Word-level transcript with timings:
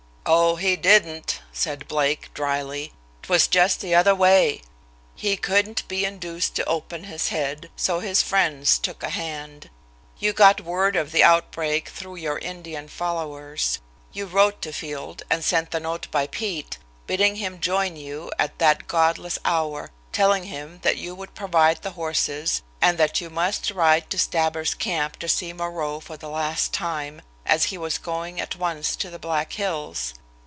"Oh, 0.23 0.55
he 0.57 0.75
didn't," 0.75 1.41
said 1.51 1.87
Blake, 1.87 2.31
drily. 2.35 2.93
"'Twas 3.23 3.47
just 3.47 3.81
the 3.81 3.95
other 3.95 4.13
way. 4.13 4.61
He 5.15 5.35
couldn't 5.35 5.85
be 5.87 6.05
induced 6.05 6.55
to 6.55 6.65
open 6.65 7.05
his 7.05 7.29
head, 7.29 7.71
so 7.75 7.99
his 8.01 8.21
friends 8.21 8.77
took 8.77 9.01
a 9.01 9.09
hand. 9.09 9.71
You 10.19 10.31
got 10.31 10.61
word 10.61 10.95
of 10.95 11.11
the 11.11 11.23
outbreak 11.23 11.89
through 11.89 12.17
your 12.17 12.37
Indian 12.37 12.87
followers. 12.87 13.79
You 14.13 14.27
wrote 14.27 14.61
to 14.61 14.71
Field 14.71 15.23
and 15.27 15.43
sent 15.43 15.71
the 15.71 15.79
note 15.79 16.07
by 16.11 16.27
Pete, 16.27 16.77
bidding 17.07 17.37
him 17.37 17.59
join 17.59 17.95
you 17.95 18.31
at 18.37 18.59
that 18.59 18.87
godless 18.87 19.39
hour, 19.43 19.89
telling 20.11 20.45
him 20.45 20.79
that 20.83 20.97
you 20.97 21.15
would 21.15 21.33
provide 21.33 21.81
the 21.81 21.91
horses 21.97 22.61
and 22.79 22.99
that 22.99 23.19
you 23.19 23.31
must 23.31 23.71
ride 23.71 24.07
to 24.11 24.19
Stabber's 24.19 24.75
camp 24.75 25.17
to 25.17 25.27
see 25.27 25.51
Moreau 25.51 25.99
for 25.99 26.15
the 26.15 26.29
last 26.29 26.71
time, 26.75 27.23
as 27.43 27.65
he 27.65 27.77
was 27.77 27.97
going 27.97 28.39
at 28.39 28.55
once 28.55 28.95
to 28.95 29.09
the 29.09 29.17
Black 29.19 29.51
Hills. 29.53 30.13